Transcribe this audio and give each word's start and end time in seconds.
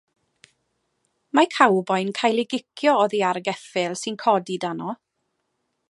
Mae 1.39 1.49
cowboi'n 1.57 2.09
cael 2.21 2.43
ei 2.45 2.47
gicio 2.55 2.97
oddi 3.03 3.21
ar 3.33 3.41
geffyl 3.51 3.95
sy'n 4.03 4.19
codi 4.25 4.61
dano. 4.65 4.91